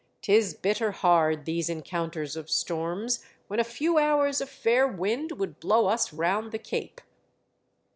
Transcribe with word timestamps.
'Tis 0.23 0.55
bitter 0.55 0.89
hard, 0.93 1.45
these 1.45 1.69
encounters 1.69 2.35
of 2.35 2.49
storms, 2.49 3.23
when 3.47 3.59
a 3.59 3.63
few 3.63 3.99
hours 3.99 4.41
of 4.41 4.49
fair 4.49 4.87
wind 4.87 5.33
would 5.33 5.59
blow 5.59 5.85
us 5.85 6.11
round 6.11 6.51
the 6.51 6.57
Cape." 6.57 7.01